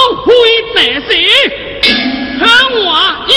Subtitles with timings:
[0.00, 0.32] 祖母会
[0.74, 1.08] 百事，
[2.38, 2.88] 向我
[3.28, 3.32] 一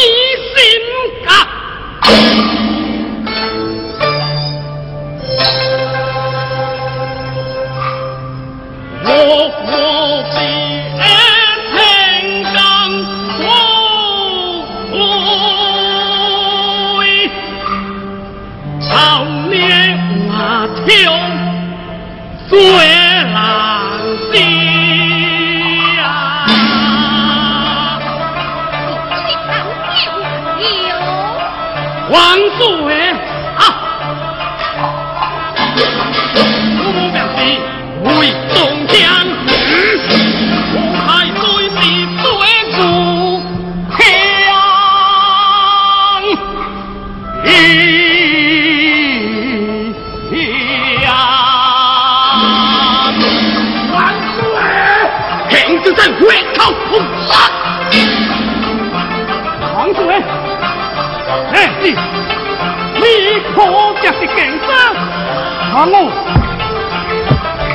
[65.75, 65.95] 阿母，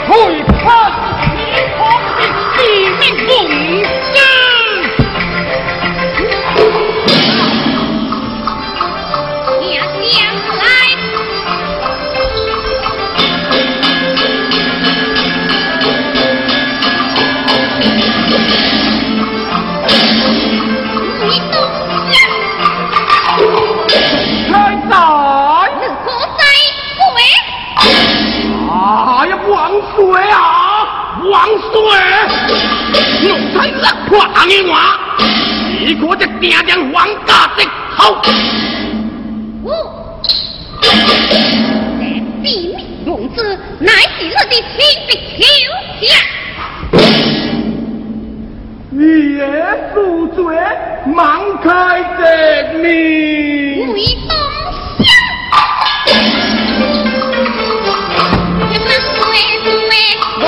[0.07, 0.15] 回
[0.45, 0.63] 看
[1.35, 1.41] 你
[1.77, 1.79] 皇
[2.17, 2.23] 的
[2.55, 2.59] 毙
[3.27, 3.29] 命
[34.49, 34.99] 破红话，
[35.79, 38.23] 你果这定定王家的好。
[39.63, 40.21] 我
[40.81, 40.89] 这
[42.41, 45.45] 秘密公子乃是我的亲的手
[46.01, 46.07] 下。
[48.91, 49.01] 你
[49.37, 49.45] 也
[49.93, 50.57] 负罪，
[51.15, 51.69] 忙开
[52.19, 52.23] 这
[52.79, 52.83] 命。
[53.93, 53.97] 为
[54.27, 54.31] 东
[55.05, 55.07] 乡。
[60.41, 60.43] 公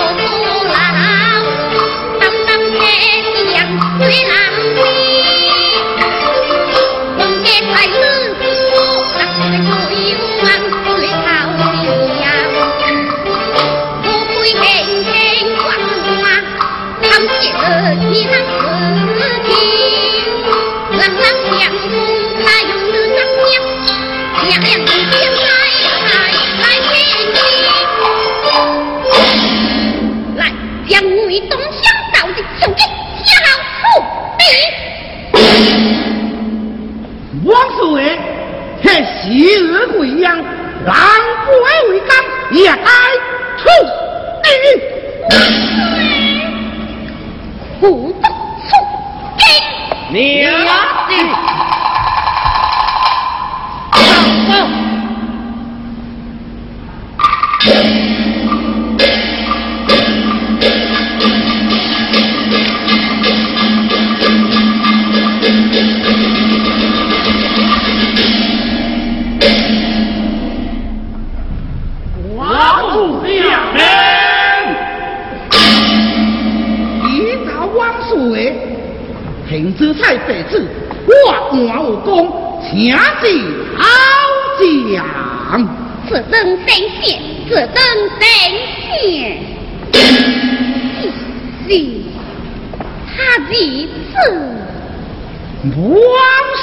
[4.11, 4.40] Sabrina.
[79.51, 80.65] 停止菜白子，
[81.09, 81.13] 我
[81.51, 83.43] 换武功，请记
[83.77, 83.85] 好
[84.61, 85.05] 将。
[86.09, 86.67] 此等等
[87.03, 87.19] 谢，
[87.49, 87.83] 此等
[88.21, 88.25] 等
[89.03, 89.37] 谢。
[91.67, 91.69] 是
[93.09, 93.19] 他
[93.51, 94.31] 几次
[95.67, 95.75] 王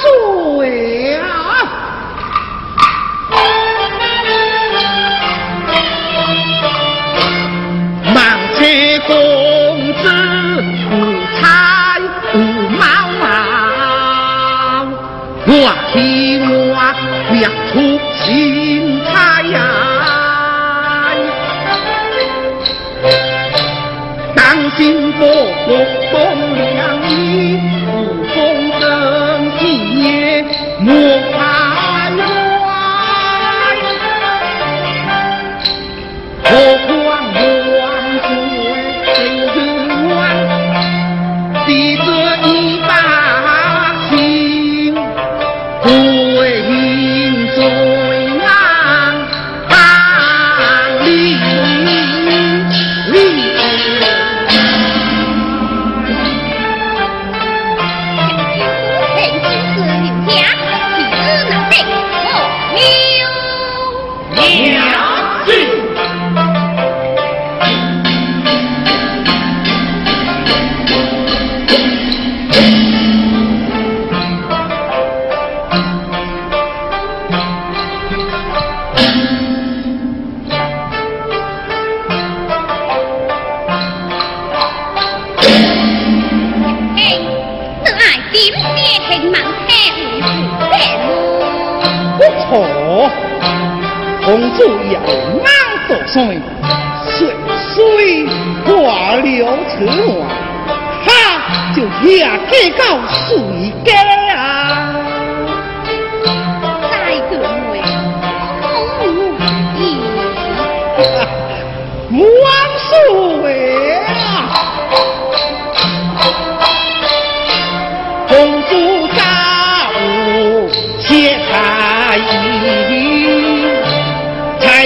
[1.16, 1.22] 啊？
[8.14, 8.16] 忙
[8.58, 8.64] 切。
[17.44, 19.60] 出心差人
[24.34, 25.26] 当心伯
[25.66, 25.76] 伯
[26.10, 27.88] 忠良义无
[28.34, 28.36] 风
[28.80, 28.80] 生
[30.00, 30.44] 也
[30.80, 31.27] 莫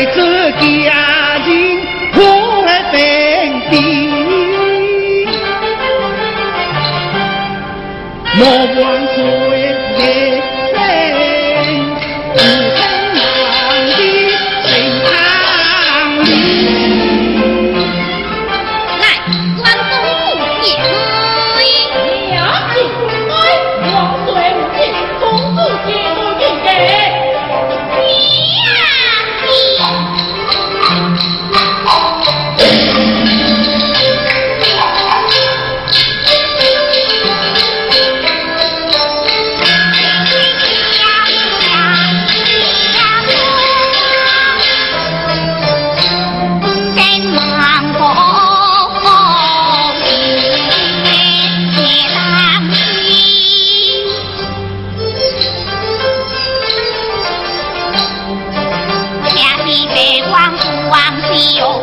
[0.05, 0.32] lights
[60.93, 61.81] 忘不忘修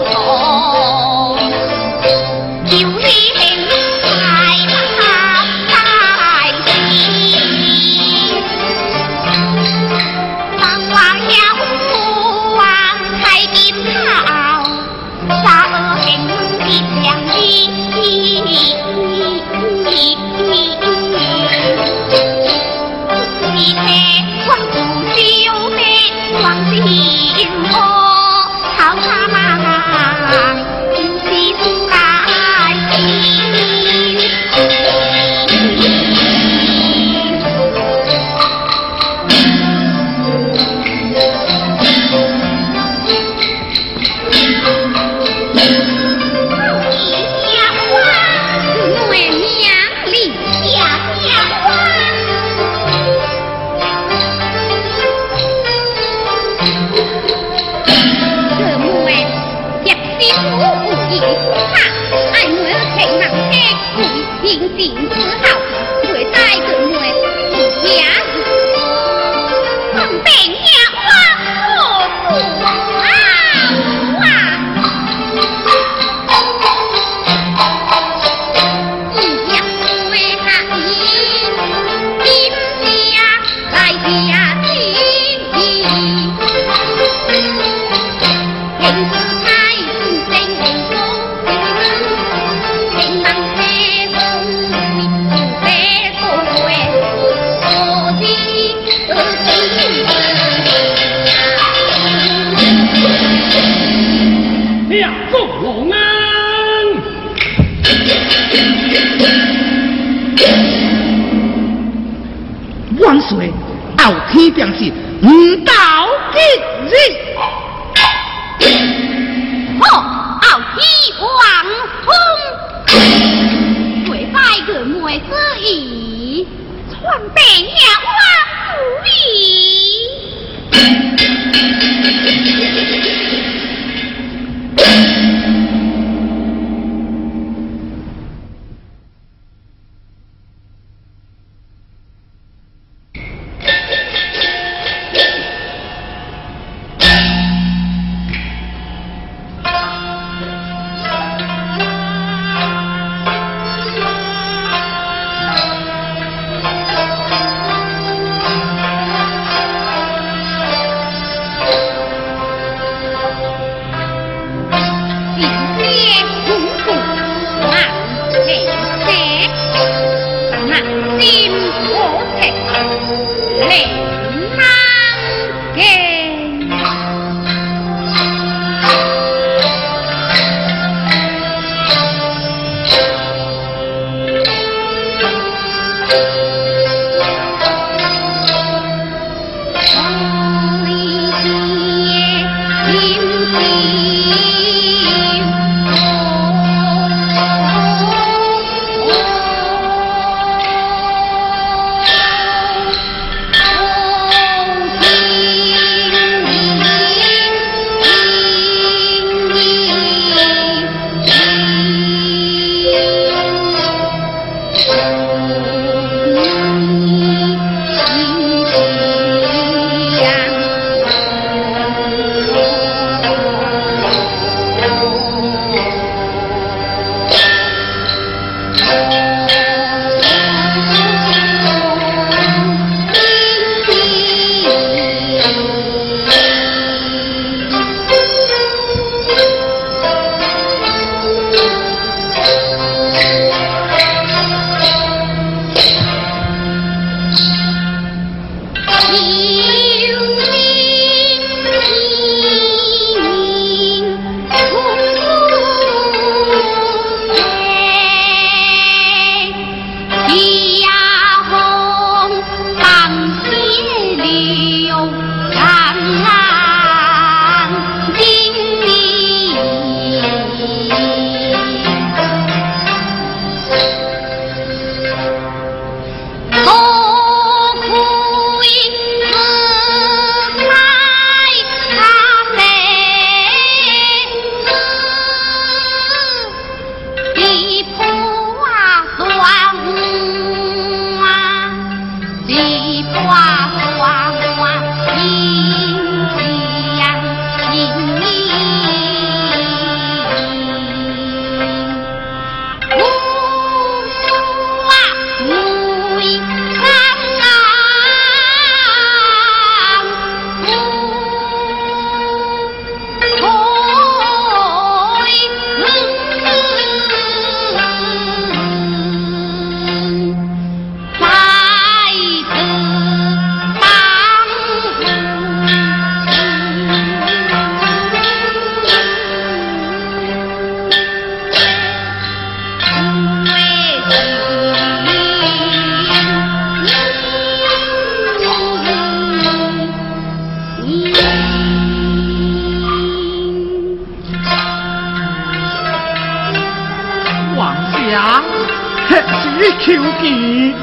[349.59, 350.73] 还是求吉？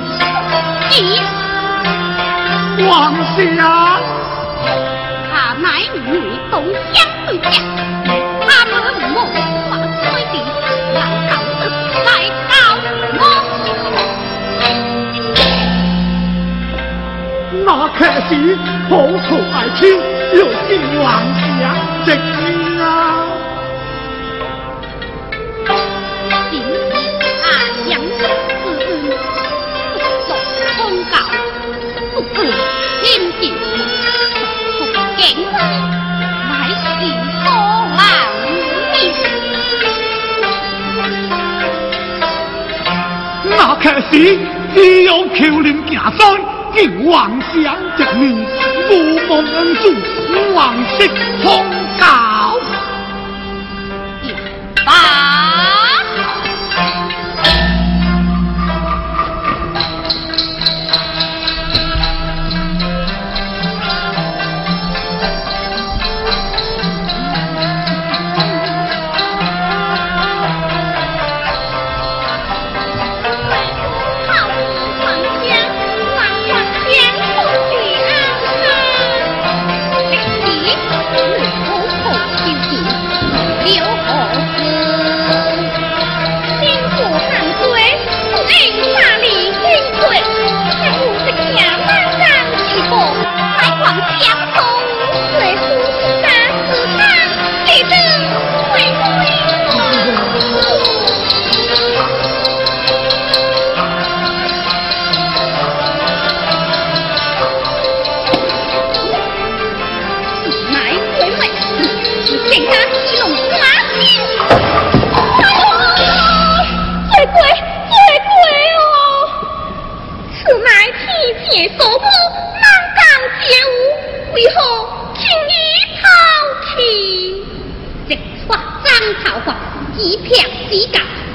[0.91, 1.19] 吉！
[2.87, 3.41] 王相，
[5.33, 5.65] 他乃
[5.95, 5.99] 女
[6.51, 7.49] 东乡对家，
[8.47, 8.75] 他们
[9.15, 10.35] 梦话吹的，
[10.93, 11.65] 来告的
[12.05, 12.09] 来
[12.51, 12.53] 告
[13.17, 13.19] 我。
[17.65, 17.67] 那
[17.97, 18.31] 可惜
[18.91, 18.91] 破
[19.27, 19.81] 处爱情，
[20.35, 20.71] 又见
[21.03, 21.05] 王
[21.57, 22.05] 相
[44.11, 46.21] 只有桥林行山，
[46.75, 47.55] 见王相
[47.97, 48.47] 一面，
[48.91, 48.93] 无
[49.27, 49.95] 梦恩主，
[50.55, 51.09] 王室
[51.43, 51.65] 通
[51.99, 52.05] 告。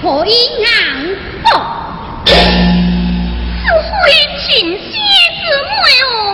[0.01, 0.31] 可以
[0.63, 0.71] 昂，
[1.53, 1.55] 哦，
[2.25, 4.03] 是会
[4.39, 6.30] 情仙子妹哦。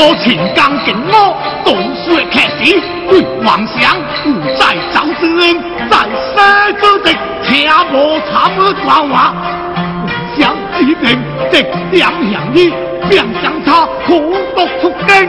[0.00, 2.80] 多秦刚劲我，断水客时
[3.12, 7.12] 为皇上不在赵之恩，在西之地
[7.44, 9.34] 听无参的官话，
[9.76, 12.72] 皇上指定直点向你，
[13.10, 15.28] 并将他苦毒出京，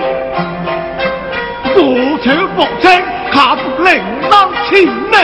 [1.73, 2.89] 不求不清，
[3.29, 5.17] 卡不令当前呢，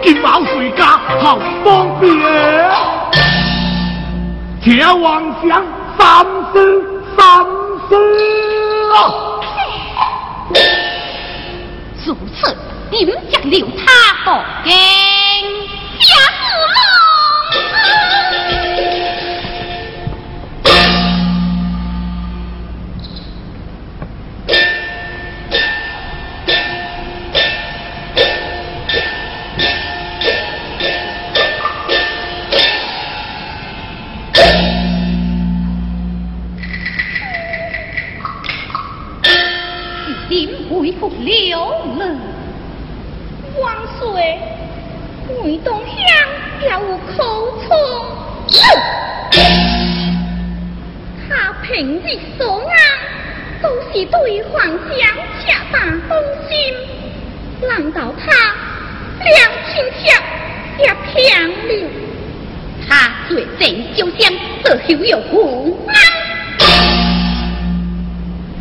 [0.00, 2.08] 今晚回家好方便，
[4.62, 5.60] 请皇上
[5.98, 7.57] 三思三！
[12.04, 12.56] 如此，
[12.90, 13.86] 点着留他
[14.24, 15.07] 活该，
[45.48, 45.88] 梅东乡
[46.60, 47.68] 也有口冲，
[51.26, 52.70] 他平日所言
[53.62, 54.76] 都是对皇上
[55.40, 56.10] 恰当忠
[56.50, 56.52] 心，
[57.66, 58.26] 难道他
[59.24, 60.12] 两亲切
[60.80, 61.90] 也偏了？
[62.86, 64.30] 他最正就像
[64.62, 65.96] 这后有胡安，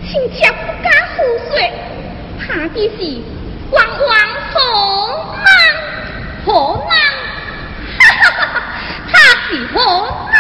[0.07, 1.17] 亲切不敢胡
[1.49, 1.59] 说，
[2.39, 4.09] 怕的是冤冤
[4.53, 4.55] 何
[5.43, 5.56] 难？
[6.47, 6.95] 何难？
[7.99, 8.55] 哈哈哈哈！
[9.11, 9.13] 他
[9.49, 9.75] 是何
[10.31, 10.33] 难？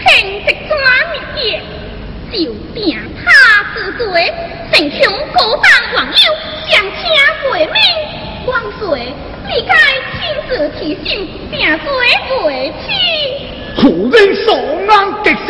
[0.00, 0.08] 凭
[0.46, 0.72] 直抓
[1.12, 1.60] 灭业，
[2.32, 2.34] 就
[2.72, 2.78] 定
[3.22, 3.28] 他
[3.74, 4.32] 之罪，
[4.72, 4.98] 成强
[5.34, 6.16] 高档王友，
[6.70, 6.98] 相请
[7.52, 7.76] 为命。
[8.46, 9.12] 万岁，
[9.46, 9.74] 你该
[10.14, 11.86] 亲自提醒，定罪
[12.46, 12.86] 为妻。
[13.76, 14.48] 苦人所
[14.88, 15.48] 安极死，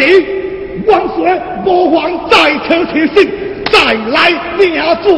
[0.89, 1.17] 万岁
[1.65, 3.19] 无妨再求提醒，
[3.71, 4.63] 再来命
[5.03, 5.13] 罪。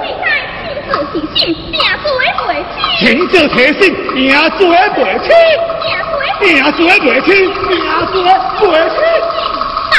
[0.00, 0.26] 你该
[0.62, 2.06] 亲自提醒，命罪
[2.46, 2.72] 为妻。
[3.00, 3.82] 请这提醒
[4.14, 4.16] 命
[4.56, 4.74] 罪为
[5.22, 5.28] 妻，
[5.80, 7.28] 定罪为定罪为妻，
[7.68, 7.70] 定
[8.08, 8.96] 罪为妻。
[9.90, 9.96] 打！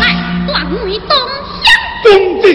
[0.00, 0.04] 来，
[0.46, 0.52] 断
[0.84, 1.10] 梅东
[1.62, 1.64] 乡。
[2.04, 2.06] 遵
[2.42, 2.46] 旨。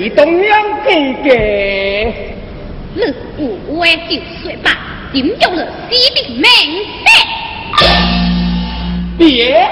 [0.00, 0.50] 清为东央
[0.82, 0.90] 记
[1.22, 2.10] 嘅，
[2.94, 3.02] 你
[3.36, 4.66] 有话就说吧，
[5.12, 6.42] 点有了死的命
[7.04, 7.78] 色？
[9.18, 9.68] 别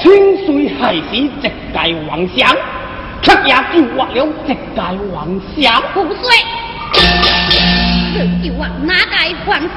[0.00, 0.06] 清
[0.46, 1.10] 水害死
[1.42, 1.78] 直界
[2.08, 2.56] 皇上，
[3.20, 4.80] 却也救活了直界
[5.12, 5.82] 皇上。
[5.92, 6.24] 胡说！
[8.14, 9.12] 你救活哪个
[9.44, 9.68] 皇上？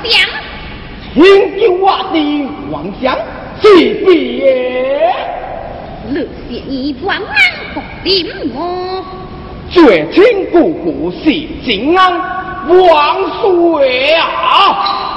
[1.14, 1.22] 请
[1.60, 2.16] 救我的
[2.72, 2.74] 皇
[3.04, 3.04] 上
[3.62, 3.64] 是
[4.06, 4.08] 别。
[6.08, 7.24] 你是一王安
[7.74, 9.21] 福点我？
[9.72, 11.32] 绝情姑姑是
[11.64, 12.12] 靖安
[12.68, 15.11] 王岁啊！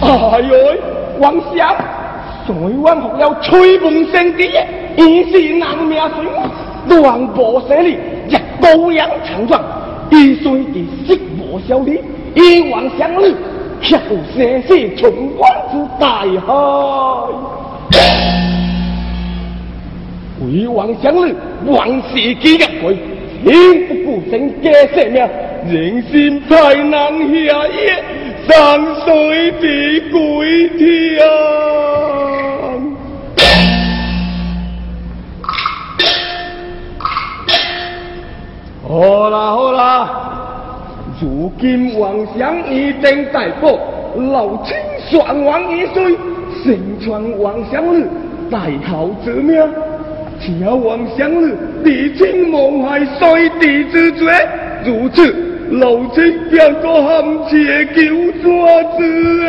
[0.00, 0.56] 哎呦，
[1.20, 1.74] 王侠，
[2.46, 4.42] 谁湾学了吹门声的，
[4.96, 6.24] 一世难命水，
[6.98, 7.92] 乱步舍离，
[8.28, 9.62] 日孤阳强壮，
[10.10, 12.00] 一岁的失魔小李，
[12.34, 13.34] 一往相里，
[13.80, 16.28] 却有生死从官之大害。
[20.40, 21.34] 鬼王相里，
[21.66, 22.98] 王氏几日回，
[23.44, 23.54] 人
[23.86, 25.22] 不顾身，家性命，
[25.68, 27.24] 人心太难下
[27.68, 28.02] 也。
[28.48, 31.22] 山水比鬼天。
[38.82, 40.10] 好啦好啦，
[41.20, 43.78] 如今王祥已经逮捕，
[44.32, 44.76] 老清
[45.08, 46.16] 算王一岁，
[46.64, 48.08] 身穿王祥日，
[48.50, 49.56] 代号之名。
[50.40, 54.48] 只要王祥日，李清蒙还衰地之绝，
[54.84, 55.51] 如此。
[55.80, 58.00] 老亲便个含切求
[58.42, 58.46] 爪
[58.94, 58.98] 子
[59.46, 59.48] 啊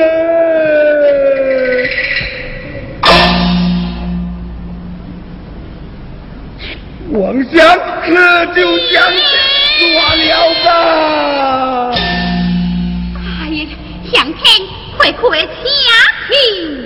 [7.12, 7.60] 王相
[8.06, 8.08] 可
[8.56, 8.60] 就
[8.90, 8.96] 将
[9.80, 9.84] 抓
[10.16, 10.24] 了
[10.64, 11.92] 吧？
[11.92, 13.60] 哎呀，
[14.12, 14.42] 向天
[14.98, 15.46] 快快请
[16.30, 16.83] 去。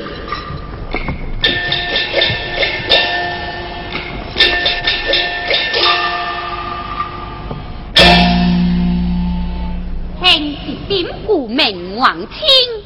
[10.97, 12.39] 天是点故名王清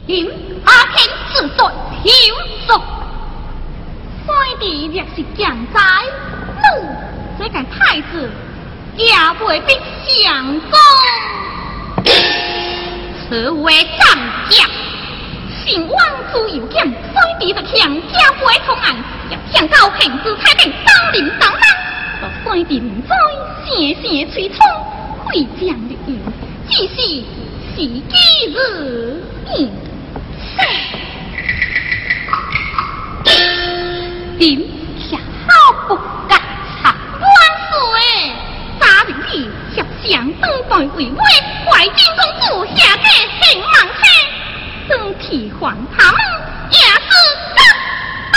[0.07, 0.29] 云，
[0.65, 1.71] 阿天自作
[2.03, 2.11] 挑
[2.67, 2.81] 唆，
[4.25, 5.79] 衰弟若是强仔，
[6.57, 6.85] 怒
[7.39, 8.29] 这个太子
[8.97, 9.05] 也
[9.45, 9.73] 未必
[10.05, 10.71] 相公。
[13.29, 14.17] 此为战
[14.49, 14.69] 将，
[15.63, 15.97] 姓王
[16.33, 18.93] 朱有剑，衰弟的强家归同案，
[19.29, 21.61] 要向高平之太平当领当当，
[22.21, 23.07] 到衰弟唔知，
[23.71, 24.57] 声声催冲，
[25.23, 26.19] 会将绿云。
[26.69, 27.23] 只是
[27.75, 28.15] 几几
[28.53, 29.23] 日，
[30.55, 30.57] 三
[34.37, 34.69] 林
[34.99, 35.17] 下
[35.47, 35.49] 好
[35.87, 35.95] 不
[36.27, 36.39] 干，
[36.81, 37.23] 插关
[37.69, 37.71] 水，
[38.79, 39.31] 三兄弟
[39.73, 41.19] 协商，当官为官，
[41.65, 43.03] 坏兵公主下嫁
[43.39, 44.01] 姓王氏，
[44.89, 45.63] 登替皇
[45.97, 46.13] 堂
[46.71, 47.09] 也是
[47.55, 47.59] 当
[48.33, 48.35] 当。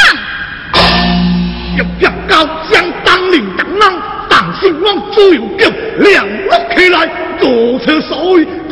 [1.76, 2.32] 又要搞
[2.70, 2.72] 江
[3.05, 3.82] 党林党人，
[4.30, 5.68] 但是往左右叫，
[5.99, 6.97] 两了起来
[7.41, 8.14] 坐车收。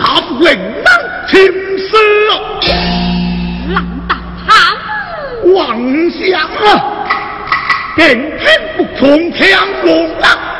[0.03, 0.93] 他是为难
[1.29, 1.41] 秦
[1.79, 1.97] 氏
[2.31, 2.35] 啊。
[3.69, 3.77] 难
[4.09, 4.15] 道
[4.47, 4.51] 他
[5.55, 5.79] 妄
[6.11, 7.07] 想啊
[7.95, 8.43] 变天
[8.99, 10.52] 从天而降